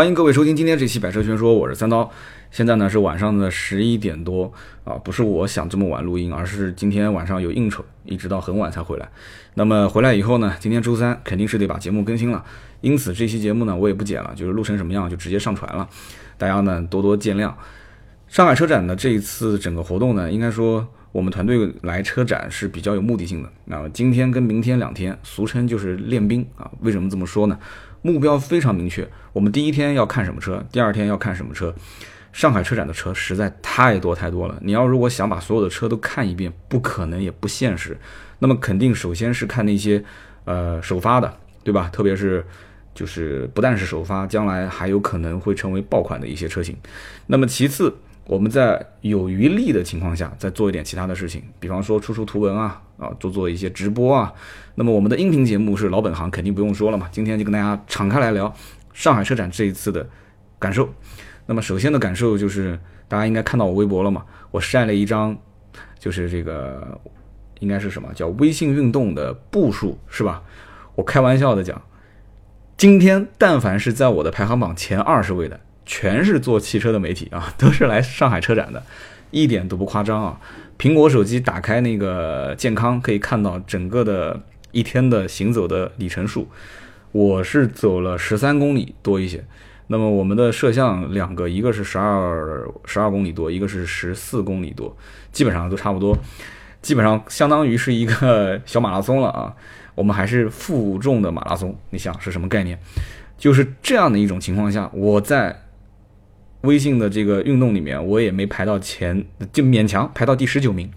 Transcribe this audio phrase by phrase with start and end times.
[0.00, 2.10] 欢迎各位收听今天这期《百车全说》，我是三刀。
[2.50, 4.50] 现在呢是晚上的十一点多
[4.82, 9.06] 啊，不是我想这么晚录音，而是今天晚上有应酬，一直到很晚才回来。
[9.52, 12.42] 那么回来以后呢，今天周三肯定是得把节目更新了，
[12.80, 15.86] 因此这期节目呢我也不剪了，就是录成什么样就直接上传了，
[16.38, 17.52] 大家呢多多见谅。
[18.26, 23.52] 上海车展的这一次整个活动呢，应该说我们团队来车展是比较有目的性的。
[23.66, 26.70] 那今天跟明天两天，俗称就是练兵啊。
[26.80, 27.58] 为什么这么说呢？
[28.02, 31.74] 目标非常明确，我们第一天要看什么车，第二天要看什么车。
[32.32, 37.98] 上海车展的车实在太多太多了，你要如果想把所有的车都看一遍，不可能也不现实。
[38.38, 40.02] 那么肯定首先是看那些，
[40.44, 41.90] 呃，首发的，对吧？
[41.92, 42.46] 特别是
[42.94, 46.76] 就是不但是首发，将来还有可能会成为爆款的一些车型。
[47.26, 47.92] 那么其次，
[48.26, 54.32] 我们在有余力的情况下，再做一点其他的事情，比方说出出图文啊，啊，做做一些直播啊。
[54.76, 57.08] 那么我们的音频节目是老本行，肯定不用说了嘛。
[57.10, 58.54] 今天就跟大家敞开来聊
[58.92, 60.08] 上海车展这一次的
[60.58, 60.88] 感受。
[61.46, 64.24] 那么首先的感受就是，大家应该看到我微博了嘛？
[64.52, 65.36] 我晒了一张，
[65.98, 67.00] 就是这个
[67.58, 70.42] 应该是什么叫微信运动的步数是吧？
[70.94, 71.82] 我开玩笑的讲，
[72.76, 75.58] 今天但凡是在我的排行榜前二十位的，
[75.92, 78.80] 全是做汽车的媒体啊， 都是来上海车展的，
[79.32, 80.40] 一点都不夸张啊！
[80.78, 86.48] 苹果手机打开那个健康，可以看到整个的一天的行走的里程数，
[87.10, 89.44] 我是走了十三公里多一些。
[89.88, 94.96] 那么我们的摄像两个，一个是十二十二公里多，一个是十四公里多，
[95.32, 96.16] 基本上都差不多，
[96.80, 99.52] 基本上相当于是一个小马拉松了啊。
[99.96, 102.78] 我们还是负重的马拉松，你想是什么概念？
[103.36, 105.60] 就是这样的一种情况下，我在
[106.62, 110.90] 微信的这个运动里面，我也没排到前，就勉强排到第十九名。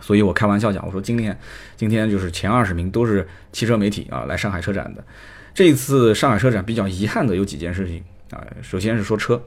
[0.00, 1.38] 所以我开玩笑讲，我说今天
[1.76, 5.04] 今天就是前二十名都是汽车媒体啊，来上海车展的。
[5.52, 9.42] 这一次上海车展比较遗憾的有几件事情啊，首先是说车，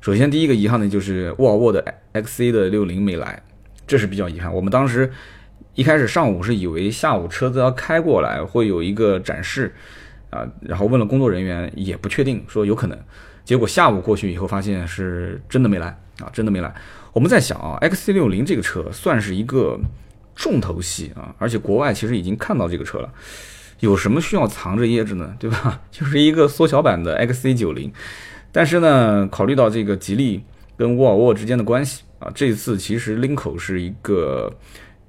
[0.00, 3.42] 首先第一个遗憾的就是沃尔沃的 XC 的六零没来，
[3.86, 4.54] 这是比较遗憾。
[4.54, 5.10] 我们当时
[5.74, 9.74] 一开始上午是以为下午车子要开过来会有一个展示
[10.30, 12.96] 啊，然后问了工作人员也不确定，说有可能，
[13.48, 15.86] 结果下午过去以后发现是真的没来
[16.20, 16.70] 啊，真的没来。
[17.14, 19.80] 我们在想啊，XC 六零这个车算是一个
[20.36, 23.10] 重头戏啊，而且国外其实已经看到这个车了。
[23.80, 25.34] 有什么需要藏着掖着呢？
[25.38, 25.80] 对吧？
[25.90, 27.90] 就是一个缩小版的 XC90，
[28.52, 30.44] 但是呢，考虑到这个吉利
[30.76, 34.52] 跟沃尔沃之间的关系啊，这次其实林口是一个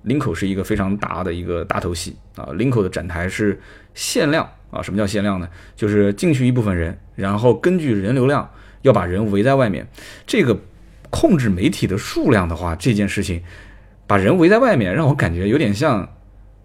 [0.04, 2.48] 林口是一个非常大的一个大头戏啊。
[2.54, 3.60] 林口的展台是
[3.94, 5.50] 限量啊，什么叫限量呢？
[5.76, 8.50] 就是进去一部分人，然后根据人流量
[8.82, 9.88] 要把人围在外面。
[10.26, 10.60] 这个
[11.10, 13.42] 控制媒体的数量的话，这件事情
[14.08, 16.08] 把人围在外面，让我感觉有点像。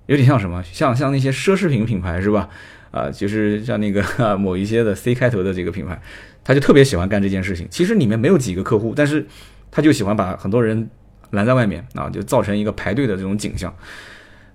[0.06, 0.62] 有点像什么？
[0.64, 2.46] 像像那些奢侈品品牌是吧？
[2.90, 4.04] 啊，就是像那个
[4.36, 5.98] 某一些的 C 开头的这个品牌，
[6.44, 7.66] 他就特别喜欢干这件事情。
[7.70, 9.26] 其实里面没有几个客户，但是
[9.70, 10.90] 他就喜欢把很多人
[11.30, 13.74] 拦在外面啊，就造成一个排队的这种景象。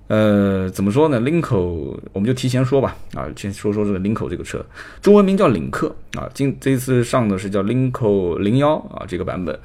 [0.09, 1.19] 呃，怎么说呢？
[1.21, 4.63] 领口我们就提前说吧，啊，先说说这个领口这个车，
[5.01, 6.29] 中文名叫领克啊。
[6.33, 9.57] 今这一次上的是叫领口零幺啊这个版本，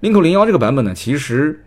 [0.00, 1.62] 领口零幺这个版本呢，其实。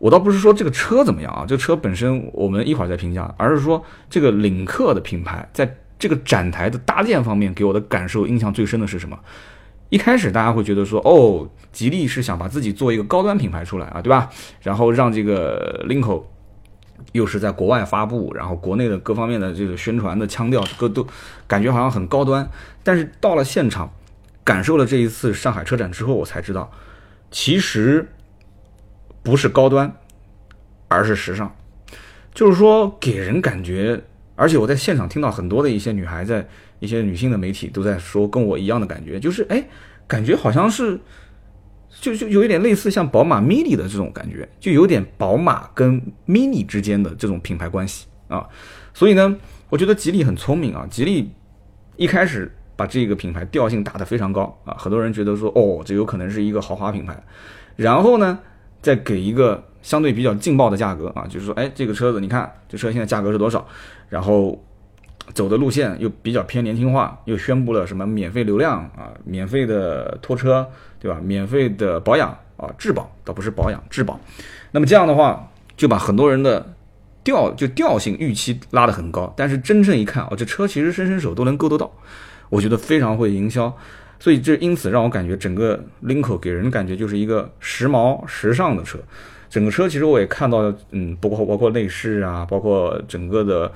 [0.00, 9.18] 我倒不是说这个车怎么样啊，这车本身我们一会儿再评价，而是说这个领克的品牌在这个展台的搭建方面给我的感受印象最深的是什么？
[9.88, 14.30] 一开始大家会觉得说，哦，吉利是想把自己做一个高端品牌出来啊，对吧？
[14.62, 16.24] 然后让这个领口
[17.12, 21.06] 又是在国外发布，然后国内的各方面的这个宣传的腔调各都
[21.46, 22.48] 感觉好像很高端，
[22.82, 23.92] 但是到了现场
[24.44, 26.70] 感受了这一次上海车展之后，我才知道
[27.30, 28.08] 其实。
[29.20, 29.92] 不是高端，
[30.86, 31.54] 而是时尚，
[32.32, 34.00] 就是说给人感觉，
[34.36, 36.48] 而且我在现场听到很多的一些女孩在
[36.78, 39.62] 一些女性的媒体都在说跟我一样的感觉，就是哎，
[40.06, 40.98] 感觉好像是，
[42.00, 48.46] 就就有一点类似像宝马 mini 的这种感觉，就有点宝马跟 mini 之间的这种品牌关系啊，
[48.94, 49.36] 所以呢，
[49.68, 51.30] 我觉得吉利很聪明啊，吉利
[51.96, 57.22] 一开始把这个品牌调性打得非常高啊，很多人觉得说哦，这有可能是一个豪华品牌，
[57.76, 58.38] 然后呢。
[58.80, 63.66] 再给一个相对比较劲爆的价格啊，就是说，哎，这个车子你看，这车现在价格是多少？
[64.08, 64.56] 然后
[65.34, 70.66] 走的路线又比较偏年轻化，又宣布了什么免费流量啊，免费的拖车，
[70.98, 71.20] 对吧？
[71.22, 74.18] 免费的保养啊，质保倒不是保养，质保。
[74.70, 76.74] 那么这样的话，就把很多人的
[77.22, 81.90] 调就调性预期拉得很高，但是真正一看哦，这车其实伸伸手都能够得到，
[82.48, 83.74] 我觉得非常会营销。
[84.20, 88.98] 所以这因此让我感觉整个领口给人的感觉就是一个时髦时尚的车，
[89.48, 93.70] 整个车其实我也看到，嗯，包括包括内饰啊，包括整个的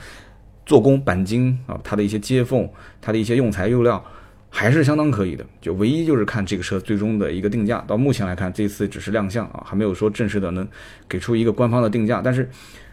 [0.72, 2.66] 做工钣金啊，它的一些接缝，
[2.98, 4.02] 它的一些用材用料，
[4.48, 5.44] 还是相当可以的。
[5.60, 10.66] 就唯一就是看这个车最终的一个定价，到目前来看，这次只是亮相啊，还没有说正式的能
[11.06, 12.22] 给出一个官方的定价。
[12.24, 12.48] 但是，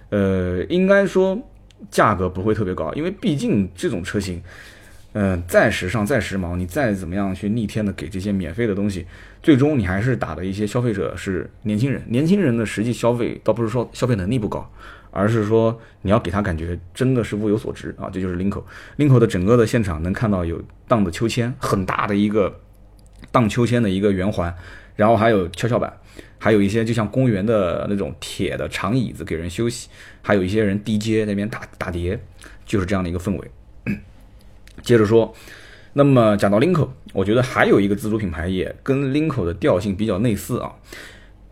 [0.09, 1.41] 呃，应该说
[1.89, 4.43] 价格不会特别高，因为毕竟这种车型，
[5.13, 9.05] 嗯，再时尚再时髦，你再怎么样去逆天的给这些免费的东西，
[9.41, 14.69] 最终你还是打的一些消费者是年轻人，年轻人的实际消费倒不是说消费能力不高。
[15.11, 18.65] 而是说你要给他感觉真的是物有所值啊，这就是林口。
[18.97, 22.59] 林口的整个的现场能看到有荡的秋千，很大的一个
[23.31, 24.55] 荡秋千的一个圆环，
[24.95, 25.91] 然后还有跷跷板，
[26.37, 29.89] 还有一些就像公园的那种铁的长椅子给人休息，
[30.21, 32.19] 还有一些人 DJ 那边打打碟，
[32.65, 33.51] 就是这样的一个氛围。
[34.83, 35.33] 接着说，
[35.93, 40.73] 那么讲到林口，我觉得还有一个自主品牌也跟林口的调性比较类似啊，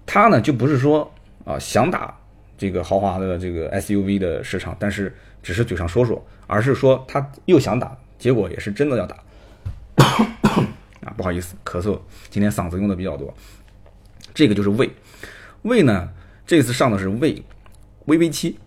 [0.06, 1.12] 它呢就不是说
[1.44, 2.18] 啊想打。
[2.58, 9.16] 这个豪华的这个 SUV 的市场，但是只是嘴上说说，而是说他又想打，结果也是真的要打。
[11.06, 12.00] 啊，不好意思，咳嗽，
[12.30, 13.34] 今天嗓子用的比较多。
[14.34, 14.90] 这个就是魏，
[15.62, 16.10] 魏呢，
[16.46, 17.44] 这次上的是魏
[18.06, 18.58] VV 七，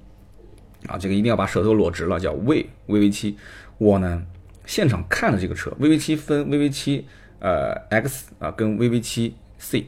[0.86, 3.36] 啊，这个一定要把舌头裸直了，叫魏 VV 七。
[3.78, 4.22] 我呢，
[4.66, 7.06] 现场看了这个车，VV 七分 VV 七
[7.40, 9.86] 呃 X 啊跟 VV 七 C。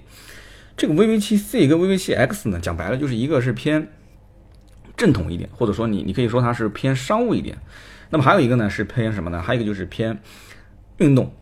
[0.83, 3.87] 这个 VV7C 跟 VV7X 呢，讲白了就是一个是偏
[4.97, 7.57] 正统一点，或者说你你可以说它是偏商务一点。
[8.11, 9.41] 那么还有一个呢是偏什么呢？
[9.41, 10.19] 还有一个就是偏
[10.97, 11.33] 运动。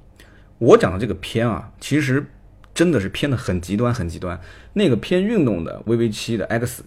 [0.58, 2.26] 我讲的这个偏啊，其实
[2.75, 4.38] 真的是偏的很极端很极端。
[4.75, 6.84] 那个偏运动的 VV7 的 X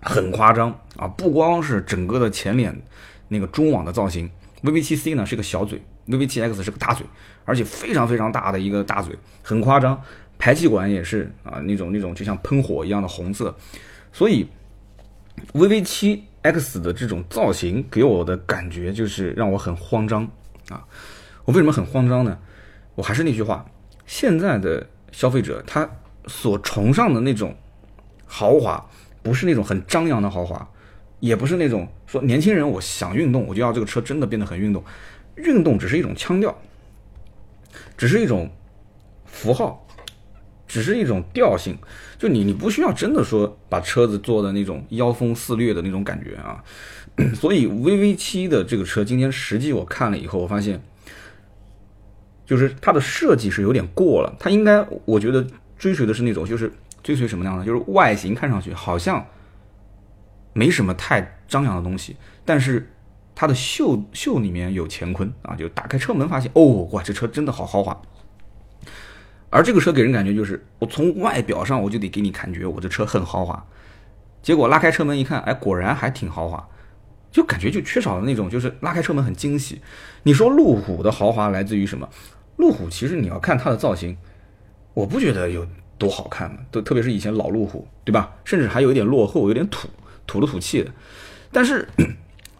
[0.00, 2.80] 很夸张啊，不光是整个的前脸
[3.26, 4.30] 那个中网的造型
[4.62, 7.04] ，VV7C 呢是个小嘴，VV7X 是个大嘴，
[7.44, 10.00] 而且非常非常大的一个大嘴，很夸张。
[10.40, 13.54] 排气管也是啊，那种那种就像喷火一样的红色，
[14.10, 14.48] 所以
[15.52, 20.26] VV 七 X 的这种造型给我的感觉就是让我很慌张
[20.70, 20.82] 啊。
[21.44, 22.38] 我为什么很慌张呢？
[22.94, 23.66] 我还是那句话，
[24.06, 25.88] 现在的消费者他
[26.26, 27.54] 所崇尚的那种
[28.24, 28.88] 豪华，
[29.22, 30.66] 不是那种很张扬的豪华，
[31.18, 34.82] 也不是那种说年轻人我想运动我就要这个车真的变得很运动，
[35.36, 36.58] 运动只是一种腔调，
[37.98, 38.50] 只是一种
[39.26, 39.86] 符号。
[40.70, 41.76] 只是一种调性，
[42.16, 46.62] 就你你不需要真的说把车子做的那种妖风肆虐的那种感觉啊，
[47.34, 50.80] 所以 VV 七的这个车今天实际我看了以后，我发现，
[52.46, 55.44] 就是它的设计是有点过了，它应该我觉得
[55.76, 56.72] 追随的是那种就是
[57.02, 59.26] 追随什么样的，就是外形看上去好像
[60.52, 62.14] 没什么太张扬的东西，
[62.44, 62.88] 但是
[63.34, 68.00] 它的秀秀里面有乾坤啊，就打开车门发现哦，哇，这车真的好豪华。
[69.50, 73.66] 而这个车给人感觉就是，我从外表上我就得给你感觉我的车很豪华，
[74.40, 76.68] 结果拉开车门一看，哎，果然还挺豪华，
[77.32, 79.80] 就感觉就缺少了那种就是拉开车门很惊喜。
[80.22, 82.08] 你说路虎的豪华来自于什么？
[82.56, 84.16] 路虎其实你要看它的造型，
[84.94, 85.66] 我不觉得有
[85.98, 88.32] 多好看嘛，都特别是以前老路虎，对吧？
[88.44, 89.88] 甚至还有一点落后，有点土，
[90.28, 90.92] 土了土气的。
[91.50, 91.88] 但是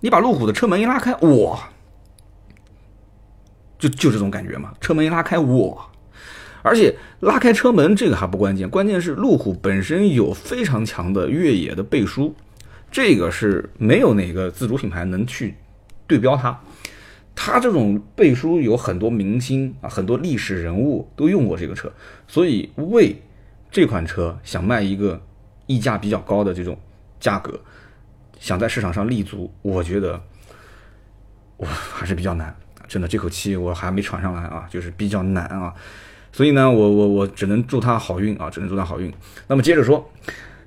[0.01, 1.71] 你把路虎的车门一拉开，哇，
[3.79, 5.87] 就就这种感觉嘛，车门一拉开，哇。
[6.63, 12.35] 而且拉开车门这个还不关键，关键是路虎本身有非常强的越野的背书，
[12.91, 15.55] 这个是没有哪个自主品牌能去
[16.07, 16.61] 对标它。
[17.35, 21.91] 它这种背书有很多明星啊，很多历史人物都用过这个车，
[22.29, 23.17] 所以为
[23.71, 25.23] 这款车想卖一个
[25.67, 26.79] 溢价比较高的这种
[27.19, 27.59] 价格，
[28.39, 30.21] 想在市场上立足，我觉得
[31.57, 32.55] 我还是比较难。
[32.89, 35.73] 真的这口气我还没喘上来啊，就是比较难啊。
[36.33, 39.13] 所以呢，我我我只能祝他好运啊，只能祝他好运。
[39.47, 40.11] 那么接着说，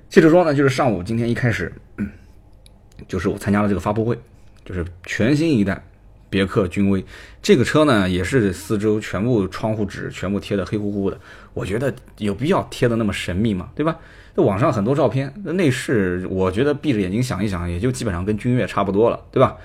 [0.08, 1.72] 接着说呢，就是上午今天一开始，
[3.08, 4.18] 就是我参加了这个发布会，
[4.64, 5.82] 就是全新一代
[6.28, 7.04] 别克君威
[7.42, 11.18] 这个车呢，也是四周全部窗户纸全部贴的黑乎乎的。
[11.54, 13.70] 我觉得有必要贴的那么神秘吗？
[13.74, 13.98] 对吧？
[14.34, 19.56] 那网上很多照片，那内饰我觉得闭着眼睛想一想，也就基本上跟君越差不多了，对吧？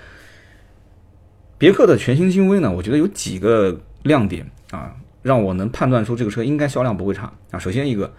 [1.58, 4.94] 别克的全新君威呢，我觉得有几个亮点啊。
[5.22, 7.58] 让我能判断出这个车应该销量不会差啊！
[7.58, 8.12] 首先一个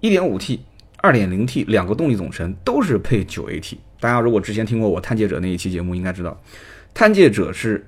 [0.00, 0.58] ，1.5T、
[1.02, 3.76] 2.0T 两个动力总成都是配 9AT。
[4.00, 6.40] 大家如果之前听过我探界者那一期节目，应该知道，
[6.92, 7.86] 探界者是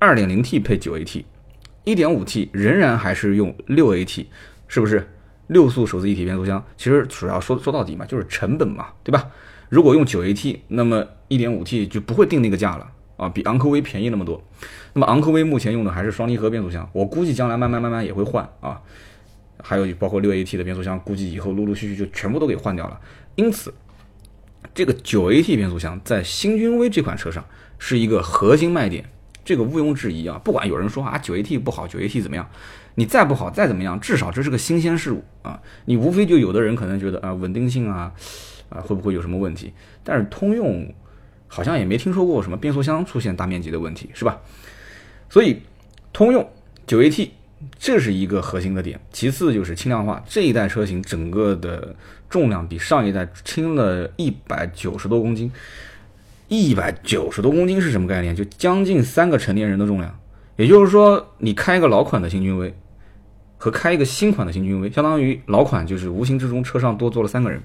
[0.00, 4.26] 2.0T 配 9AT，1.5T 仍然还是用 6AT，
[4.66, 5.08] 是不是？
[5.48, 9.30] 六速手自一体变速箱，其实主要说说到底嘛，就是成本嘛，对吧？
[9.70, 12.86] 如果用 9AT，那么 1.5T 就不会定那个价了。
[13.18, 14.42] 啊，比昂科威便宜那么多。
[14.94, 18.80] 那么昂科威目前用的还是双离合变速箱，我估计将来慢慢慢慢也会换啊。
[19.60, 22.98] 还有包括六 AT 的变速箱，估计以后陆陆续续就全部都给换掉了。
[23.34, 23.74] 因此，
[24.72, 27.44] 这个九 AT 变速箱在新君威这款车上
[27.76, 29.04] 是一个核心卖点，
[29.44, 30.40] 这个毋庸置疑啊。
[30.44, 32.48] 不管有人说啊九 AT 不好，九 AT 怎么样，
[32.94, 35.60] 你再不好再怎么样，至少这是个新鲜事物啊。
[35.86, 38.12] 你无非就有的人可能觉得啊稳定性啊
[38.68, 39.72] 啊会不会有什么问题？
[40.04, 40.88] 但是通用
[41.48, 44.38] 好像也没听说过什么变速箱出现大面积的问题，是吧？
[45.28, 45.60] 所以
[46.12, 46.48] 通用
[46.86, 47.30] 九 AT
[47.78, 51.96] 这是一个核心的点，其次就是轻量化，这一代车型整个的
[52.30, 55.50] 重量比上一代轻了一百九十多公斤。
[56.50, 58.34] 一百九十多公斤是什么概念？
[58.34, 60.18] 就将近三个成年人的重量。
[60.56, 62.74] 也就是说，你开一个老款的新君威，
[63.58, 67.60] 和开一个新款的新君威，相当于老款就是无形之中车上多坐了三个人。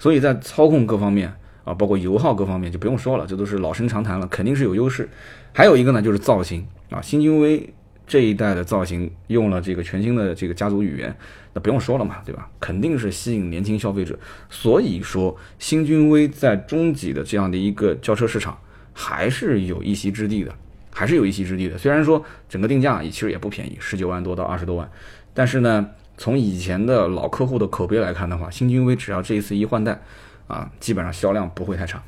[0.00, 1.32] 所以在操控各方面
[1.68, 5.08] 啊，包括油耗各方面就不用说了，这都是老生常谈了，肯定是有优势。
[5.52, 7.74] 还有一个呢，就是造型啊，新君威。
[8.10, 11.14] 这一代的造型用了这个全新的这个家族语言，
[11.52, 12.48] 那不用说了嘛，对吧？
[12.58, 14.18] 肯定是吸引年轻消费者。
[14.48, 18.56] 所以说，新君威在中级的这样的一个轿车市场
[18.94, 20.54] 还是有一席之地的，
[20.90, 21.76] 还是有一席之地的。
[21.76, 24.90] 虽然说整个定价也其实也不便宜，十九万多到二十多万，
[25.34, 30.00] 但是呢，从以前的老客户的口碑来看的话，新君威只要这一次一换代，
[30.48, 32.02] 啊，基本上销量不会太差。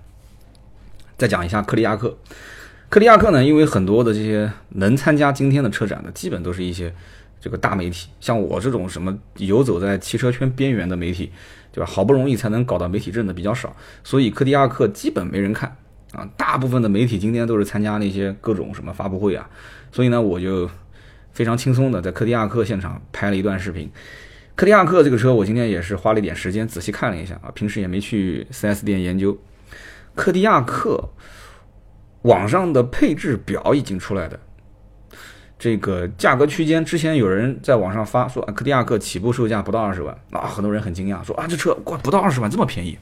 [1.17, 2.19] 再讲一下柯迪亚克。
[2.89, 3.45] 柯迪亚克呢？
[3.45, 6.93] 因为很多的这些能参加今天的车展的，基本都是一些
[7.41, 11.31] 这个大媒体，像我这种什么游走在汽车圈边缘的媒体，
[11.71, 11.89] 对吧？
[11.89, 15.77] 好不容易才能搞到媒体证的比较少，所以柯迪亚克基本没人看
[16.11, 16.29] 啊。
[16.37, 19.49] 大部分的媒体今天都是参加那些各种什么发布会啊，
[19.93, 20.69] 所以呢，我就
[21.33, 23.89] 非常轻松的在柯迪亚克现场拍了一段视频。
[24.55, 29.39] 柯迪亚克这个车，我今天也是花了一点时间仔细看了一下啊，平时也没去 4S 店研究。
[30.15, 31.11] 柯迪亚克。
[32.25, 34.39] 网上的配置表已经出来的，
[35.59, 42.99] 这个价格区间，之前有人在网上发说，柯迪亚克起步售价不到二十万，啊，很多人很惊讶，说啊，这车哇不到二十万这么便宜。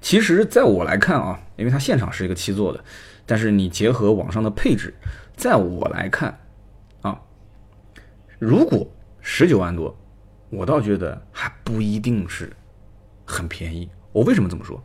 [0.00, 2.82] 其实，在我来看啊，因为它现场是一个七座的，
[3.26, 4.94] 但是你结合网上的配置，
[5.36, 6.40] 在我来看
[7.02, 7.20] 啊，
[8.38, 8.90] 如果
[9.30, 9.94] 十九万多，
[10.48, 12.50] 我倒觉得还不一定是
[13.26, 13.86] 很便宜。
[14.10, 14.82] 我为什么这么说？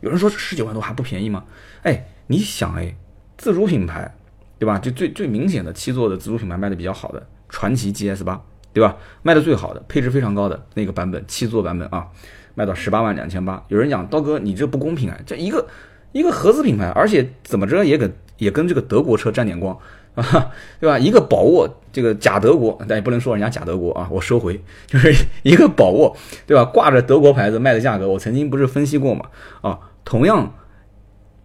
[0.00, 1.44] 有人说十九万多还不便宜吗？
[1.82, 2.04] 哎。
[2.26, 2.96] 你想哎，
[3.36, 4.10] 自主品牌，
[4.58, 4.78] 对吧？
[4.78, 8.96] 就最最明显的七座的自主品牌卖的比较好的传祺 GS 八，对吧？
[9.20, 12.08] 卖的最好的配置非常高的那个版本七座版本啊，
[12.54, 13.62] 卖到十八万两千八。
[13.68, 15.20] 有人讲刀哥，你这不公平啊！
[15.26, 15.68] 这一个
[16.12, 19.78] 一个合资品牌，而且怎么着也跟也跟这个德国车沾点光
[20.14, 20.98] 啊， 对吧？
[20.98, 26.16] 一个宝沃这个假德国，但也不能说人家假德国啊，我收回，就是一个宝沃，
[26.46, 26.64] 对吧？
[26.64, 29.26] 挂着德国牌子卖的价格，我曾经不是分析过嘛？
[29.62, 30.54] 啊，同样。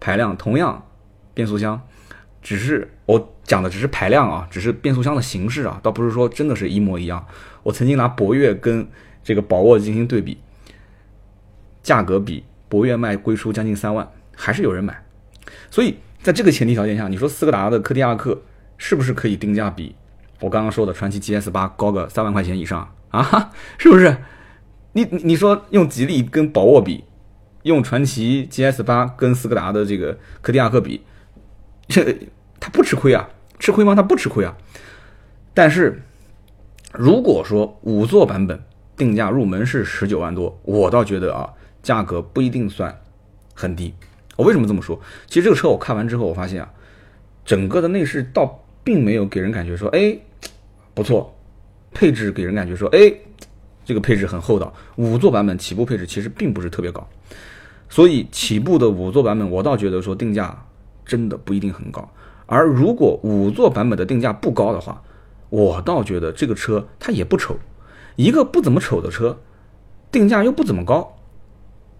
[0.02, 0.86] 排量同样，
[1.34, 1.78] 变速箱，
[2.40, 7.22] 只是我讲的只是排量啊，只是变速箱的形式啊，倒不是说真的是一模一样。
[7.62, 8.88] 我曾经拿博越跟
[9.22, 10.38] 这个宝沃进行对比，
[11.82, 15.04] 价格比博越卖贵出将近三万，还是有人买。
[15.70, 18.40] 所以在这个前提条件下，你说斯柯达的柯迪亚克
[18.82, 19.94] 是不是可以定价比
[20.40, 23.52] 我刚刚说的传祺 GS 八高个三万块钱以上啊？
[23.76, 24.16] 是不是？
[24.92, 27.04] 你你说用吉利跟宝沃比？
[27.64, 31.04] 用传祺 GS 八跟斯柯达的这个柯迪亚克比，
[31.88, 32.02] 这
[32.58, 33.28] 他不吃亏啊？
[33.58, 33.94] 吃亏吗？
[33.94, 34.56] 他不吃亏啊。
[35.52, 36.02] 但是
[36.94, 38.64] 如果说五座版本
[38.96, 42.98] 定价入门是十九万多，我倒觉得啊，价格不一定算
[43.52, 43.94] 很低。
[44.36, 44.98] 我为什么这么说？
[45.26, 46.72] 其实这个车我看完之后，我发现啊，
[47.44, 50.16] 整个的内饰倒并没有给人感觉说，哎，
[50.94, 51.34] 不错，
[51.92, 53.12] 配置给人感觉说，哎，
[53.84, 54.72] 这个配置很厚道。
[54.96, 57.06] 五座版本起步配置其实并不是特别高。
[57.88, 60.64] 所以起步的五座版本，我倒觉得说定价
[61.04, 62.08] 真的不一定很高。
[62.46, 65.02] 而如果五座版本的定价不高的话，
[65.48, 67.56] 我倒觉得这个车它也不丑。
[68.16, 69.38] 一个不怎么丑的车，
[70.12, 71.16] 定价又不怎么高，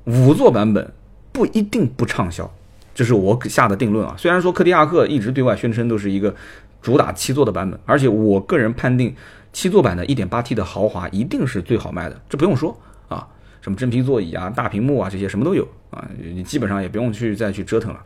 [0.04, 0.92] 五座版本
[1.32, 2.52] 不一定不畅销。
[2.94, 4.14] 这是我下的定论啊。
[4.18, 6.34] 虽然说柯迪亚克一直对外宣称都是一个
[6.80, 9.14] 主打七座的版本，而且我个人判定
[9.52, 13.28] 七座版的 1.8T 的豪华一定是最好卖的，这不用说啊。
[13.60, 18.02] 什么真皮座椅啊、大屏幕啊，这些什么都有啊，你基本上也不用去再去折腾了。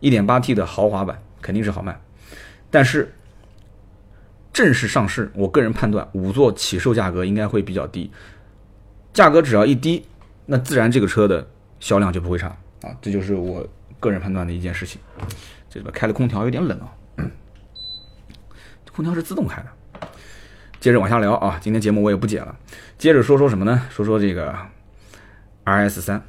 [0.00, 2.00] 1.8T 的豪华版肯定是好卖，
[2.70, 3.12] 但是
[4.52, 8.08] 正式上市，我个人判断五座起售价格应该会比较低，
[9.12, 10.06] 价格只要一低，
[10.46, 11.44] 那自然这个车的
[11.80, 12.46] 销量就不会差
[12.82, 13.66] 啊，这就是我
[13.98, 15.00] 个人判断的一件事情。
[15.68, 16.86] 这边开的空调有点冷啊，
[18.94, 20.08] 空调是自动开的。
[20.80, 22.54] 接着往下聊啊，今天节目我也不剪了，
[22.98, 23.82] 接着说说什么呢？
[23.90, 24.54] 说说这个。
[25.66, 26.22] R S 三，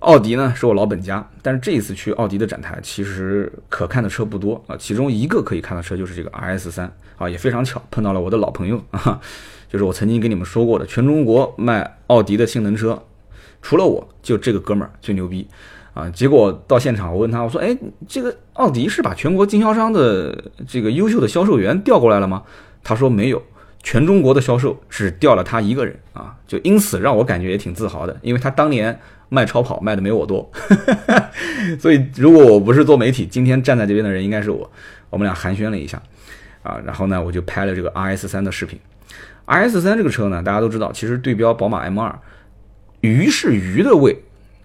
[0.00, 4.76] 奥迪呢是我老本家，但是这一次去奥迪的展台，其实可看的车不多啊。
[4.76, 9.20] 其中一个可以看的车就是这个 R S 三啊，也非常巧碰到了我的老朋友啊，
[9.68, 13.00] 就是我曾经跟你们说过的，全中国卖奥迪的性能车，
[13.62, 15.46] 除了我就这个哥们儿最牛逼
[15.94, 17.76] 啊，结果到现场我问他，我说，哎，
[18.08, 22.42] 这个奥迪是把全国经销商的这个优秀的销售员调过来了吗？
[22.82, 23.42] 他说没有，
[23.82, 30.50] 全中国的销售只调了他一个人啊，就因此让我感觉也挺自豪的，因为他当年卖超跑卖的没我多，
[31.78, 34.70] 所以如果我不是做媒体，今天站在这边的人应该是我，
[35.10, 36.00] 我们俩寒暄了一下，
[36.62, 38.78] 啊，然后呢，我就拍了这个 RS 三的视频
[39.44, 42.18] ，RS 三这个车呢，大家都知道，其实对标宝马 M 二，
[43.02, 44.16] 鱼是鱼的味。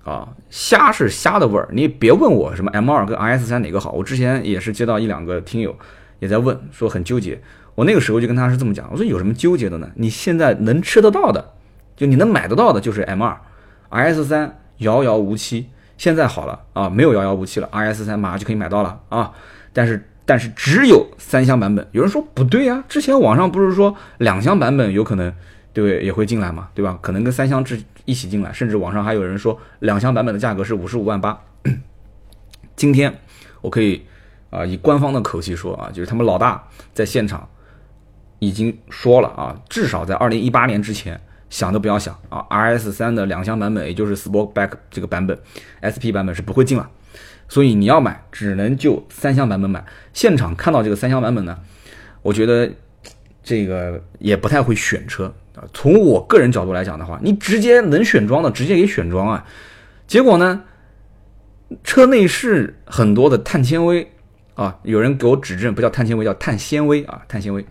[0.07, 5.75] 啊，虾是虾的味儿，你别问我什么 M 二跟 RS 三哪个好，我之前也是接到一两个听友
[6.19, 7.41] 也在问，说很纠结。
[7.75, 9.91] 我那个时候就跟他是这么讲，我说有什么纠结的呢？
[9.95, 11.53] 你现在能吃得到的，
[11.97, 13.37] 就你能买得到的，就是 M 二
[13.89, 15.67] ，RS 三遥遥无期。
[15.97, 19.33] 现在好了啊，没有遥遥无期了，RS 三马上就可以买到了啊。
[19.73, 25.33] 但是但是只有三厢版本，有人说不对呀，之前网上不是说两厢版本有可能。
[25.73, 26.97] 对，也会进来嘛，对吧？
[27.03, 31.37] 可能跟三厢之一起进来，甚至网上还有人说两厢版本的价格是五十五万八。
[32.77, 33.13] 今天
[33.59, 34.01] 我可以
[34.49, 37.49] 啊，以官方的口气说啊，就是他们老大在现场
[38.39, 45.37] 已经说了啊，至少在二零一八年之前，想都不要想啊，RS 三的两厢版本，也就是 Sportback 这个版本
[45.83, 46.89] ，SP 版本是不会进了。
[47.49, 49.85] 所以你要买，只能就三厢版本买。
[50.13, 51.59] 现场看到这个三厢版本呢，
[52.21, 52.71] 我觉得
[53.43, 55.33] 这个也不太会选车。
[55.73, 59.45] 从我个人角度来讲的话，你直接能选装的直接给选装啊。
[60.05, 60.63] 结果呢，
[61.83, 64.11] 车内饰很多的碳纤维
[64.55, 67.65] 啊，有人给我指正，不叫碳纤维，叫碳纤维啊，碳纤维。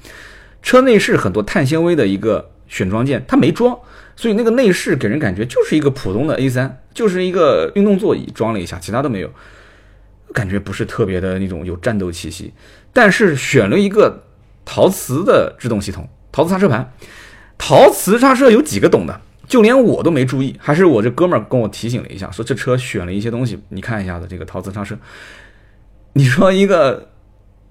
[0.62, 3.78] 车内饰很多碳纤维的一个选装件，它没装，
[4.16, 9.31] 所以那个内饰给人感觉就是一个普通的 A 三就是一个运动座椅装了一下，其他都没有，
[10.33, 12.52] 感觉不是特别的那种有战斗气息。
[12.93, 14.25] 但是选了一个
[14.64, 16.93] 陶瓷的制动系统，陶瓷刹车盘。
[17.59, 19.21] 陶瓷刹车有几个懂的？
[19.49, 24.99] 就连我都没注意，还是我这哥们儿跟我提醒了一下，说这车选了一些东西，你看一下子这个陶瓷刹车。
[26.15, 27.11] 你说一个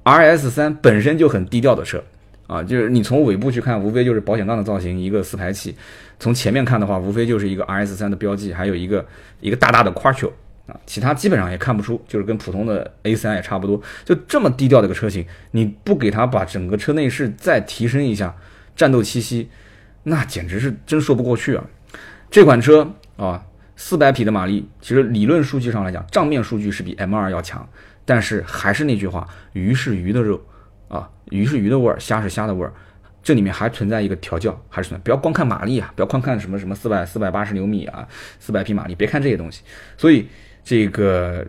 [0.05, 2.01] RS 三本身就很低调的车
[2.47, 5.73] 啊，就是你从尾部去看，无非就是保险杠的造型，一个四排气；
[6.17, 9.05] 从前面看的话，无非就是一个 RS 三的标记，还有一个
[9.41, 10.31] 一个大大的 Quattro
[10.67, 18.33] 啊，其他基本上也看不出，就是跟普通的 A 三也差不多，就这么低调的一个车型，你不给它把整个车内饰再提升一下，
[18.77, 19.49] 战斗气息。
[20.07, 21.65] 那简直是真说不过去啊！
[22.29, 22.87] 这款车
[23.17, 23.43] 啊，
[23.75, 27.67] 四百匹的马力，其实理论数据上来讲，账面数据是比 M2 要强。
[28.05, 30.39] 但是还是那句话，鱼是鱼的肉
[30.89, 32.71] 啊，鱼是鱼的味儿，虾是虾的味儿。
[33.23, 38.07] 这里面还存在一个调教，还是不要光看马力啊，不要光看什么什么四百四百八十牛米啊，
[38.39, 39.63] 四百匹马力，别看这些东西。
[39.97, 40.27] 所以
[40.63, 41.43] 这个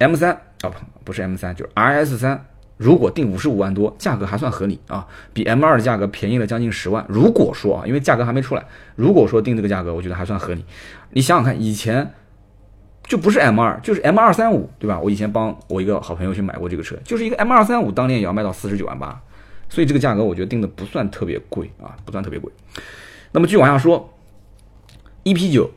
[0.00, 0.72] M3 啊，不
[1.04, 2.40] 不是 M3，就是 RS3。
[2.76, 7.04] 如果定五十五万多，价格还算合理啊，比 M 二的价格便宜了将近十万。
[7.08, 8.64] 如果说啊，因为价格还没出来，
[8.96, 10.64] 如果说定这个价格，我觉得还算合理。
[11.10, 12.12] 你想想看，以前
[13.04, 14.98] 就不是 M 二，就是 M 二三五，对吧？
[14.98, 19.20] 我以前帮我一个好朋友去买过这个车，就是一个 M 二三五，当年也要卖到四十九万八，
[19.68, 22.50] 所以这个价格我觉得定的不算特别贵啊，不算特别贵。
[23.32, 24.12] 那么继续往下说
[25.24, 25.70] ，EP 九，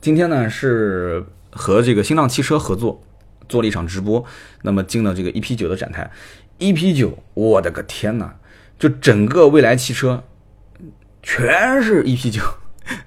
[0.00, 3.02] 今天呢是和这个新浪汽车合作
[3.48, 4.24] 做了一场直播，
[4.62, 6.10] 那么进了这个 EP 九的展台。
[6.62, 8.36] EP 九，我的个天哪！
[8.78, 10.22] 就整个未来汽车，
[11.22, 12.40] 全是 EP 九，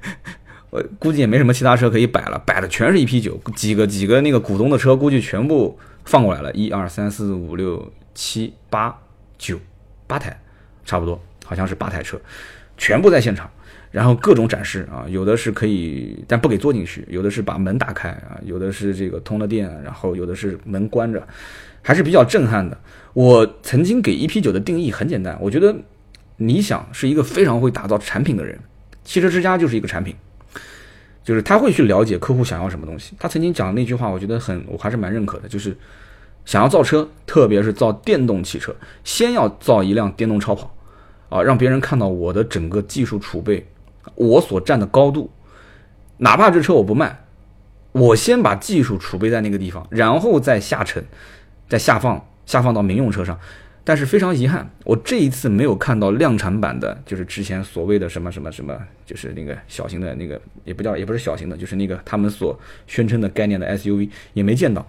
[0.71, 8.97] 我估计也没什么其他车可以摆了，摆的全是 EP 九，几个几个那个股东的车，估计全部放过来了，一二三四五六七八
[9.37, 9.57] 九
[10.05, 10.37] 八台，
[10.83, 12.19] 差不多，好像是八台车，
[12.77, 13.49] 全部在现场，
[13.95, 21.25] 然后各种展示啊，有的是可以，但不给坐进去，有的是把门打开啊，有的是这个通了电，然后有的是门关着。
[21.81, 22.77] 还是比较震撼的。
[23.13, 25.73] 我曾经给 EP 九的定义很简单，我觉得
[26.35, 28.59] 理想是一个非常会打造产品的人，
[29.05, 30.13] 汽车之家就是一个产品，
[31.23, 33.15] 就是他会去了解客户想要什么东西。
[33.17, 35.77] 他曾经讲那句话，我觉得很，我还是蛮认可的，就是
[36.43, 40.75] 想要造车，特别是造电动汽车，先要造一辆电动超跑，
[41.29, 43.63] 啊，让别人看到我的整个技术储备，
[44.13, 45.31] 我所站的高度，
[46.17, 47.25] 哪怕这车我不卖，
[47.91, 51.03] 我先把技术储备在那个地方，然后再下沉。
[51.67, 53.39] 再下放下放到民用车上，
[53.83, 64.85] 但是非常遗憾，我这一次没有看到量产版的，就是之前所谓的什么什么什么，就是那个小型的那个，也不叫也不是小型的，就是那个他们所宣称的概念的 SUV 也没见到。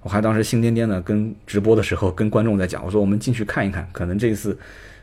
[0.00, 4.56] 我还当时心颠颠的跟直播的时候跟观众在讲，我说我们进去看一看，可能这一次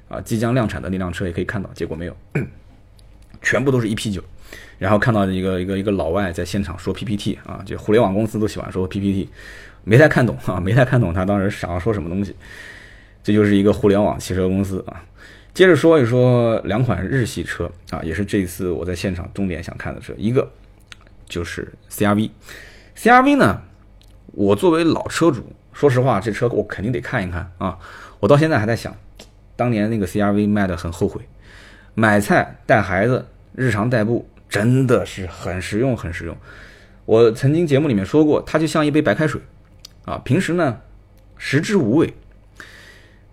[0.07, 2.15] 啊即将量产的那辆车也可以看到，结果没有，
[3.41, 4.23] 全部都是一批酒。
[4.77, 9.29] 然后看到一个一个一个老外在现场说 PPT 啊，就互联网公司都喜欢说 PPT。
[9.83, 12.35] 没太看懂啊， 没太看懂他当时想要说什么东西。
[13.23, 15.03] 这就是一个互联网汽车公司啊。
[15.53, 20.13] 接着说一说两款日系车啊，也是这次我在现场重点想看的车。
[20.17, 20.49] 一个
[21.27, 23.61] 就是 CRV，CRV 呢，
[24.27, 27.77] 我作为老车主，说实话，这车我肯定得看一看啊。
[28.19, 28.95] 我到现在还在想，
[29.55, 31.21] 当年那个 CRV 卖的很后悔，
[31.99, 36.37] 买菜带孩子、日常代步真的是很实用，很实用。
[37.03, 39.41] 我曾经节目里面说过，它就像一杯白开水
[40.05, 40.79] 啊，平时呢
[41.37, 42.13] 食之无味，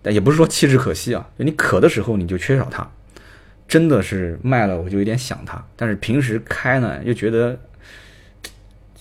[0.01, 2.85] 但也不是说弃之可惜啊，就你渴的时候你就缺少它，
[3.69, 7.57] 真的是卖了我就有点想它，但是平时开呢又觉得。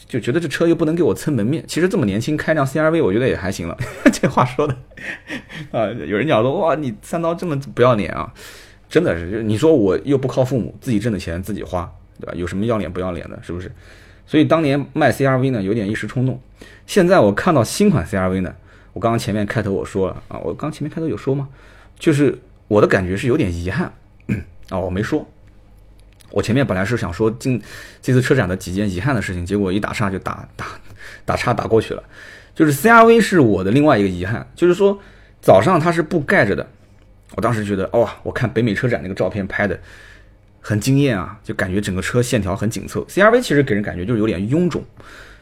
[0.08, 3.76] 就觉得这车又不能给我蹭门面，其实这么年轻开辆 CRV，我觉得也还行了。
[4.12, 4.76] 这话说的
[5.72, 8.32] 啊，有人讲说哇，你三刀这么不要脸啊，
[8.88, 12.32] 真的是，你说我又不靠父母，自己挣的钱自己花，对吧？
[12.36, 13.70] 有什么要脸不要脸的，是不是？
[14.26, 16.40] 所以当年卖 CRV 呢，有点一时冲动。
[16.86, 18.54] 现在我看到新款 CRV 呢，
[18.92, 21.48] 我刚刚前面开头我说了啊，我刚前面开头有说吗？
[21.98, 23.92] 就是我的感觉是有点遗憾
[24.70, 25.26] 啊，我没说。
[26.30, 27.62] 我前面本来是想说今
[28.02, 30.66] 这次车展的几件遗憾的事情，结果一打岔就打打
[31.24, 32.02] 打岔打过去了。
[32.54, 34.98] 就是 CRV 是我的另外一个遗憾，就是说
[35.40, 36.68] 早上它是不盖着的。
[37.36, 39.78] 我当时觉得，哇，我看北美车展那个照片拍的
[40.60, 43.06] 很惊艳啊，就感觉整个车线条很紧凑。
[43.06, 44.82] CRV 其实给人感觉就是有点臃肿，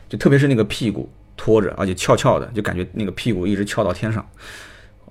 [0.08, 4.28] 就特别是那个屁股拖着，而且翘翘的，就感觉那个屁股一直翘到天上。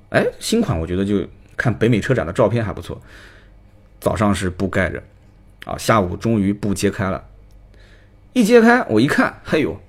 [0.09, 1.25] 哎，新款我觉得就
[1.57, 3.01] 看北美车展的照片还不错，
[3.99, 5.01] 早上是布盖着。
[5.65, 7.23] 啊，下午终于布揭开了，
[8.33, 9.81] 一揭开我一看，嘿呦，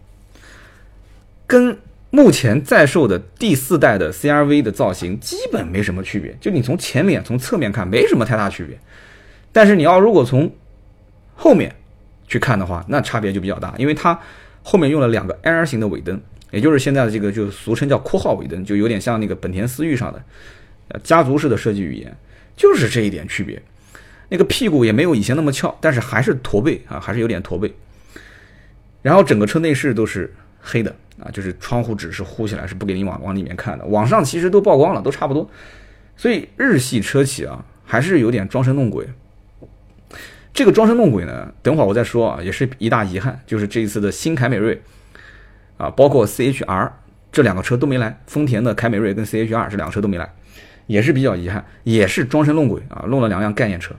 [1.48, 1.76] 跟
[2.14, 6.32] 目前在售的第四代的 CRV 的造型基本没什么区别。
[6.40, 8.78] 就你从前脸、从侧面看，没什么太大区别。
[9.50, 10.48] 但是你要如果从
[11.34, 11.74] 后面
[12.28, 14.16] 去看的话，那差别就比较大，因为它
[14.62, 16.22] 后面用了两个 L 型的尾灯，
[16.52, 22.16] 也就是现在的这个就俗称叫括号尾灯，就有点像那个本田思域上的家族式的设计语言，
[22.56, 23.60] 就是这一点区别。
[24.28, 27.74] 那个屁股也没有以前那么翘，但是还是驼背啊，还是有点驼背。
[29.02, 33.84] 然后整个车内饰都是黑的啊，就是窗户纸是糊起来，是不给你往往里面看的。
[33.86, 35.48] 网上其实都曝光了，都差不多。
[36.16, 39.08] 所以日系车企啊，还是有点装神弄鬼。
[40.52, 44.80] 这个装神弄鬼呢，等会儿我再说啊，也是一大遗憾，就是这一次的新凯美瑞
[45.76, 46.90] 啊，包括 CHR
[47.32, 50.32] 这两个车都没来，丰田的凯美瑞跟 CHR 这两个车都没来。
[50.86, 53.94] 也是比较遗憾，也是装神弄鬼啊，弄了两辆概念车。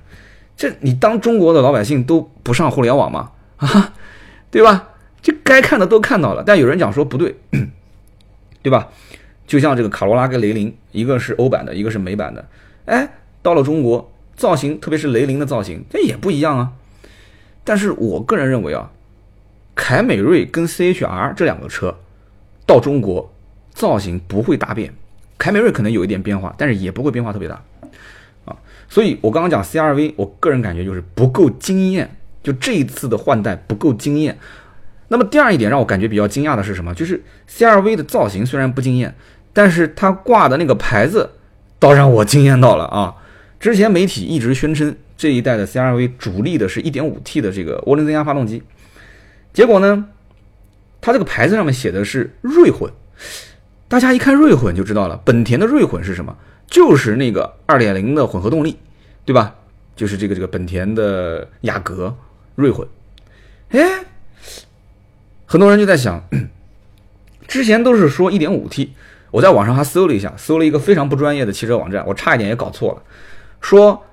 [0.56, 3.32] 这你当中国的老百姓都不上互联网吗？
[3.58, 3.93] 啊，
[4.51, 4.89] 对吧？
[5.25, 6.43] 这该看的都看到了。
[6.45, 7.35] 但有人讲说不对，
[8.61, 8.89] 对吧？
[9.47, 12.47] 就像这个卡罗拉跟雷凌，一个是欧版的，一个是美版的。
[12.85, 13.09] 哎，
[13.41, 16.73] 到了中国，造型特别是雷凌的造型，这也不一样啊。
[17.63, 18.91] 但是我个人认为啊，
[19.73, 21.97] 凯美瑞跟 CHR 这两个车
[22.67, 23.33] 到中国
[23.71, 24.93] 造型不会大变。
[25.39, 27.63] 凯美瑞可能有一点变化，但是也不会变化特别大，
[28.45, 28.55] 啊，
[28.88, 34.38] 所以我刚刚讲 CRV，我个人感觉就是不够惊艳，就这一次的换代不够惊艳。
[35.07, 36.93] 那么第二一点让我感觉比较惊讶的是什么？
[36.93, 39.13] 就是 CRV 的造型虽然不惊艳，
[39.53, 41.29] 但是它挂的那个牌子
[41.79, 43.15] 倒让我惊艳到了啊！
[43.59, 48.63] 之前媒体一直宣称这一代的 CRV 主力的是一点五 T 的这个涡轮增压发动机，
[49.53, 50.05] 结果呢，
[51.01, 52.91] 它这个牌子上面写的是锐混。
[53.87, 56.35] 大家一看锐混就知道了，本田的锐混是什么？
[56.67, 58.77] 就是那个二点零的混合动力，
[59.23, 59.55] 对吧？
[59.95, 62.13] 就是这个这个本田的雅阁
[62.55, 62.85] 锐混。
[63.69, 63.79] 哎，
[65.45, 66.23] 很多人就在想，
[67.47, 68.93] 之前都是说一点五 T，
[69.31, 73.01] 我在网上还搜了一下，搜了一个非常不专业的汽车网站，我差一点也搞错了，
[73.62, 74.03] 说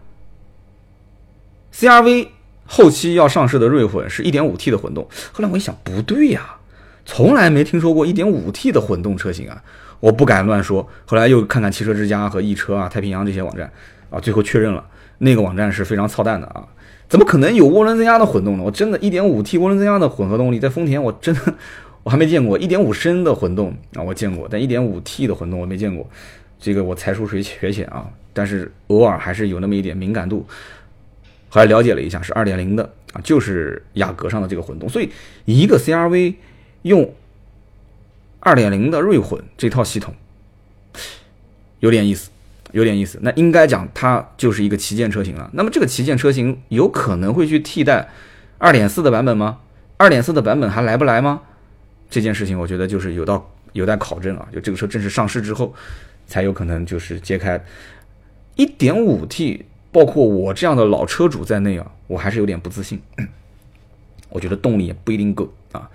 [1.75, 2.29] CRV
[2.67, 5.09] 后期要上市的锐混是一点五 T 的混动。
[5.33, 6.57] 后来我一想，不对呀。
[7.05, 9.61] 从来没听说过 1.5T 的混动车型啊！
[9.99, 10.89] 我不敢乱说。
[11.05, 13.69] 后来又看看汽车之家和易车啊、太平洋这些网站
[14.09, 14.87] 啊，最后确认了
[15.19, 16.65] 那个网站是非常操蛋的啊！
[17.13, 18.65] 怎么可能有涡轮增压的混动呢？
[18.65, 21.55] 我真的 1.5T 涡轮增压的混合动力在丰田，我真的
[22.03, 22.59] 我还没见过。
[22.59, 26.09] 1.5升的混动啊，我见过，但 1.5T 的混动我没见过。
[26.59, 30.47] 这个我才疏学学浅啊，但是偶尔还是有那么一点敏感度。
[31.51, 34.89] 后来了解了一下，是2.0的啊，就是雅阁上的这个混动。
[34.89, 35.11] 所以
[35.45, 36.37] 一个 CRV。
[36.81, 37.15] 用
[38.41, 40.13] 二点零的锐混这套系统
[41.79, 42.29] 有点意思，
[42.73, 43.19] 有点意思。
[43.23, 45.49] 那应该讲它就是一个旗舰车型了。
[45.55, 48.09] 那么这个旗舰车型有可能会去替代
[48.59, 49.61] 二点四的版本吗？
[49.97, 51.41] 二点四的版本还来不来吗？
[52.11, 54.49] 这件事情我觉得就是有到有待考证啊。
[54.53, 55.75] 就这个车正式上市之后，
[56.27, 57.63] 才有可能就是揭开
[58.57, 63.01] 一点五 T，包括我这样的老车主在内啊，我还是有点不自信。
[64.29, 65.89] 我觉得动力也不一定够啊。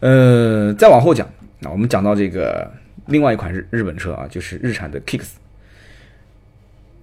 [0.00, 1.28] 呃，再往后讲，
[1.60, 2.70] 那我们讲到这个
[3.06, 5.30] 另外一款日日本车啊，就是日产的 Kicks。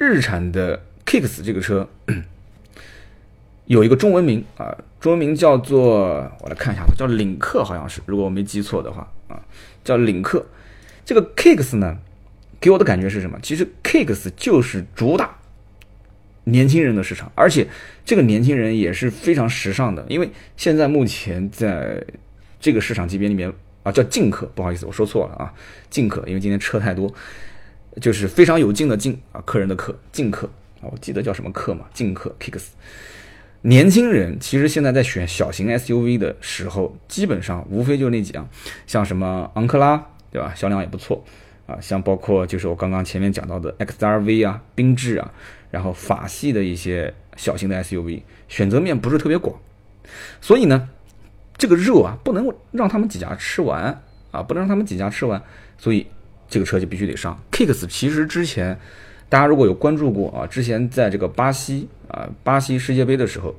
[0.02, 1.88] 日产的 Kicks 这个车
[3.66, 9.40] 有一个中文名啊，中文名叫做我来看一下，叫领克，好像是，如果我没记错的话啊，
[9.84, 10.44] 叫领克。
[11.06, 12.00] 这个 Kicks 呢，
[12.60, 13.38] 给我的感觉是什么？
[13.44, 15.38] 其实 Kicks 就是主打
[16.46, 17.68] 年轻人的市场，而且
[18.04, 22.04] 这个年轻人也是非常时尚的，因为现在目前在
[22.60, 25.54] 这个市场级别里面啊，叫劲客，不好意思，我说错了啊，
[25.92, 27.14] 劲客，因为今天车太多，
[28.00, 30.48] 就是非常有劲的劲啊，客人的客，劲客
[30.82, 32.68] 啊，我记得叫什么客嘛，劲客 Kicks。
[33.64, 38.48] 年轻人其实现在在选小型 SUV 的时候，基本上无非就那几样，
[38.88, 40.52] 像什么昂克拉，对吧？
[40.56, 41.24] 销量也不错
[41.68, 45.32] 啊，像包括就是我刚刚前面讲到的 XRV 啊、缤智啊，
[45.70, 49.56] 然后法系的一些小型的 SUV，选择面不是特别广，
[50.42, 50.90] 所以呢，
[51.56, 54.02] 这个肉啊不能让他们几家吃完
[54.32, 55.40] 啊，不能让他们几家吃完，
[55.78, 56.08] 所以
[56.52, 57.36] 这个车就必须得上。
[57.52, 58.78] Kicks 其实之前。
[59.32, 63.56] 大家如果有关注过啊，之前在这个巴西啊，巴西世界杯的时候，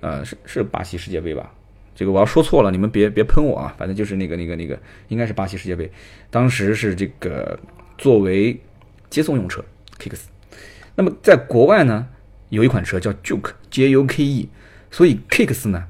[0.00, 1.52] 呃，是是巴西世界杯吧？
[1.94, 3.74] 这个我要说错了，你们别别喷我啊！
[3.76, 5.92] 反正就是那个那个那个，应该是巴西世界杯。
[6.30, 7.60] 当时是这个
[7.98, 8.58] 作为
[9.10, 9.62] 接送用车
[9.98, 10.22] ，Kicks。
[10.94, 12.06] 那么在国外呢，
[12.48, 14.48] 有一款车叫 Juke，J U K E，
[14.90, 15.84] 所以 Kicks 呢，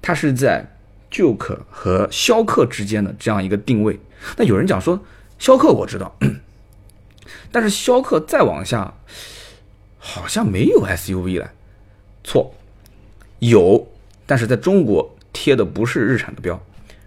[0.00, 0.66] 它是在
[1.08, 4.00] Juke 和逍客之间的这样一个定位。
[4.36, 5.00] 那有人讲说，
[5.42, 6.16] 逍客我知道。
[7.50, 8.94] 但是逍客再往下，
[9.98, 11.50] 好像没有 SUV 了。
[12.22, 12.54] 错，
[13.40, 13.88] 有，
[14.24, 16.62] 但是在中国贴的不是日产的标，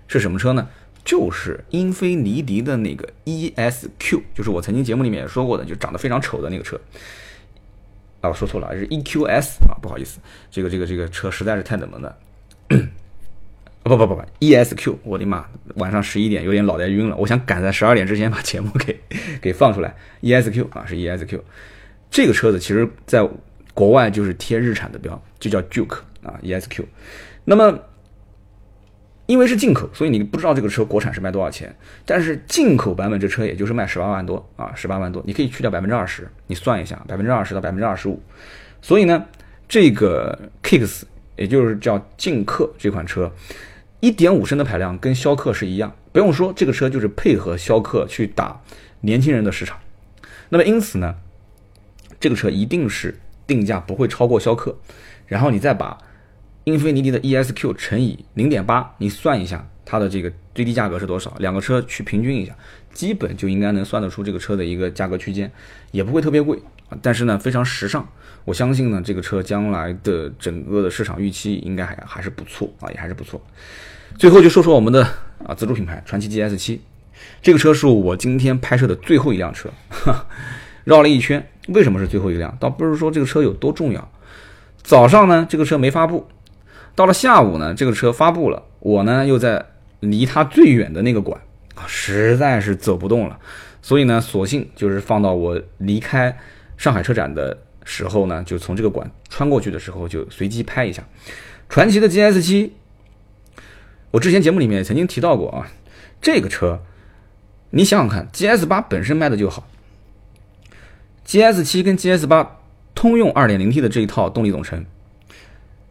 [0.09, 0.67] 是什么车呢？
[1.05, 6.75] 就是英菲尼迪的那个 ESQ，就是我曾经节目里面也说过的，就长得非常丑的那个车。
[8.19, 10.19] 啊，我说错了，是 EQS 啊，不好意思，
[10.51, 12.17] 这个这个这个车实在是太冷门了。
[13.87, 15.45] 不不不不，ESQ，我的妈！
[15.75, 18.99] 晚上十一点有点脑袋晕了，我想赶在十二点之前把节目给
[19.39, 19.95] 给放出来。
[20.23, 21.39] ESQ 啊，是 ESQ，
[22.09, 23.29] 这个车子其实在
[23.75, 26.83] 国外就是贴日产的标，就叫 Juke 啊，ESQ。
[27.43, 27.79] 那么
[29.27, 31.71] 因为是进口，所以你不知道这个车国产是卖多少钱。
[32.07, 38.19] 但是进口版本这车也就是卖十八万多啊，十八万多，你可以去掉百分之二十，你算一下，百分之二十到百分之二十五。
[38.81, 39.23] 所以呢，
[39.69, 41.03] 这个 Kicks
[41.35, 43.31] 也就是叫劲客这款车。
[44.05, 48.61] 一点五升的排量跟逍客是一样，不用说，这个车就是配合逍客去打
[49.01, 49.79] 年轻人的市场。
[50.49, 51.15] 那么因此呢，
[52.19, 54.77] 这个车一定是定价不会超过逍客。
[55.25, 55.97] 然后你再把
[56.65, 62.55] 英菲尼迪的 ESQ 乘以零点八，你算一下它的这个最低价格是多少，两个车去平均一下，
[62.93, 65.51] 基本就应该能算得出这个车的一个价格区间，
[65.89, 66.59] 也不会特别贵。
[67.01, 68.07] 但是呢，非常时尚。
[68.43, 73.41] 我相信呢，这个车将来的整个的市场预期应该还还是不错啊，也还是不错。
[74.17, 75.05] 最后就说说我们的
[75.45, 76.81] 啊自主品牌传祺 GS 七，
[77.41, 79.69] 这个车是我今天拍摄的最后一辆车，
[80.85, 82.55] 绕了一圈，为什么是最后一辆？
[82.59, 84.11] 倒不是说这个车有多重要，
[84.81, 86.25] 早上呢这个车没发布，
[86.95, 89.63] 到了下午呢这个车发布了，我呢又在
[89.99, 91.39] 离它最远的那个馆。
[91.75, 93.37] 啊，实在是走不动了，
[93.81, 96.35] 所以呢索性就是放到我离开
[96.77, 101.03] 上海车展的时候呢，就从这个馆穿过去的时候就随机拍一下。
[101.67, 102.71] 传祺的 GS 七。
[104.11, 105.67] 我之前节目里面也曾经提到过啊，
[106.21, 106.81] 这个车，
[107.71, 109.67] 你想想看，GS 八本身卖的就好
[111.27, 112.59] ，GS 七跟 GS 八
[112.93, 114.85] 通用 2.0T 的这一套动力总成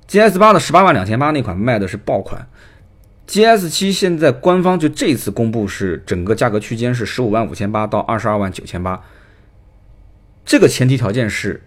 [0.08, 2.48] ，GS 八的十八万两千八那款卖的是爆款
[3.28, 9.02] ，GS 七现在官方就这次公布是整个价格区间是十五万五千八到二十二万九千八，
[10.46, 11.62] 这个前提条件是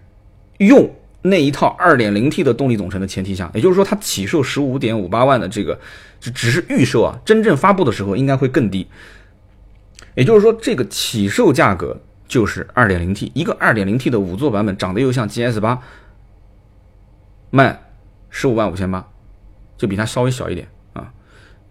[0.58, 0.90] 用。
[1.30, 5.80] 那一套二点零 T 的动力总成的前提下，也就是说它起售十五点五八万的这个，
[6.20, 8.88] 只只是预售啊，真正发布的时候应该会更低。
[10.16, 15.80] 也就是说，这个起售价格就是二点零 T，一个二点零 T 的五座版本，长得又像 GS 八，
[17.52, 17.80] 卖
[18.30, 19.08] 十五万五千八，
[19.78, 21.13] 就比它稍微小一点啊。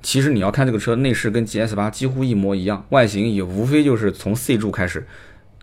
[0.00, 5.04] 其实你要看这个车内饰跟 GS 八几乎一模一样，外形也无非就是从 C 柱开始，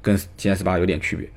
[0.02, 1.30] 跟 GS 八有点区别。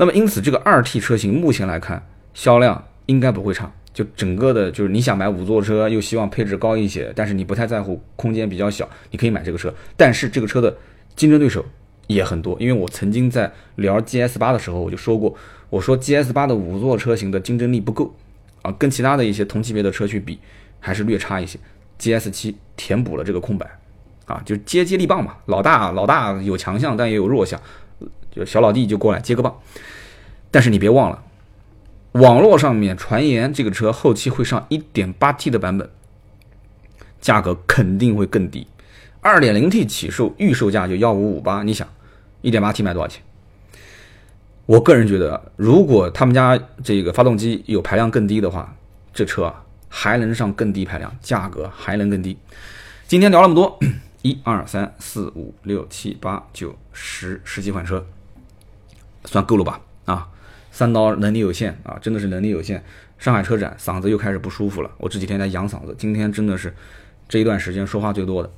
[0.00, 3.68] 那么，因此这个二 T 车型目前来看，销量应该不会差。
[3.92, 9.74] 就整个的，就是你想买五座车，又希望配置高一些，但是你不太在乎空间比较小，你可以买这个车。
[9.96, 10.72] 但是这个车的
[11.16, 11.64] 竞争对手
[12.06, 15.34] 也很多，因为我曾经在聊 GS 八的时候，我就说过，
[15.68, 18.14] 我说 GS 八的五座车型的竞争力不够
[18.62, 20.38] 啊，跟其他的一些同级别的车去比，
[20.78, 21.58] 还是略差一些。
[21.98, 23.66] GS 七填补了这个空白，
[24.26, 27.60] 啊，就接接力棒嘛，老大老大有强项，但也有弱项。
[28.38, 29.58] 就小老弟就过来接个棒，
[30.50, 31.24] 但是你别忘了，
[32.12, 35.90] 网络上面传言这个车后期会上 1.8T 的版本，
[37.20, 38.66] 价格肯定会更低
[39.22, 41.88] ，2.0T 起售预售价就幺五五八，你想
[42.42, 43.20] 1.8T 卖多少钱？
[44.66, 48.76] 我个人觉得，如果他们家这个发动机有排量更低的话，
[49.12, 52.38] 这车啊还能上更低排量，价格还能更低。
[53.06, 53.78] 今天聊那么多，
[54.20, 58.06] 一二三四五六七八九十十几款车，
[59.24, 59.80] 算够了吧？
[60.04, 60.28] 啊，
[60.70, 62.82] 三刀能力有限啊，真的是能力有限。
[63.18, 66.72] 上海车展嗓子又开始不舒服了，我这几天在养嗓子，今天真的是
[67.28, 68.50] 这一段时间说话最多的，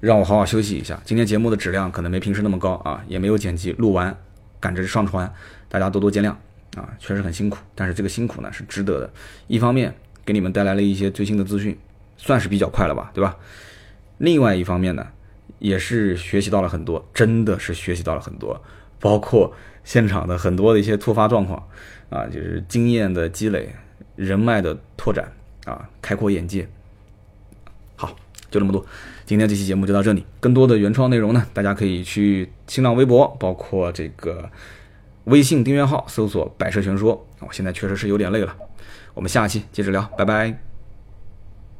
[0.00, 1.00] 让我好好休息一下。
[1.04, 4.16] 今天节目的质量可能没平时那么高啊，也没有剪辑，录完
[4.60, 5.32] 赶着上传，
[5.68, 6.30] 大家多多见谅
[6.80, 9.10] 啊，确实很辛苦，但是这个辛苦呢是值得的。
[9.46, 11.78] 一方面给你们带来了一些最新的资讯。
[12.20, 13.36] 算是比较快了吧，对吧？
[14.16, 15.06] 另外一方面呢，
[15.60, 18.60] 也是学习到了很多，真的是学习到了很多，
[19.00, 21.62] 包括现场的很多的一些突发状况
[22.10, 23.74] 啊，就是经验的积累、
[24.16, 25.32] 人脉的拓展
[25.64, 26.68] 啊，开阔眼界。
[27.96, 28.14] 好，
[28.50, 28.84] 就这么多，
[29.24, 30.24] 今天这期节目就到这里。
[30.40, 34.50] 更多的原创内容呢，大家可以去新浪微博，包括这个
[35.24, 37.26] 微信订阅号搜索“百车全说”。
[37.40, 38.56] 我现在确实是有点累了，
[39.14, 40.67] 我们下期接着聊，拜拜。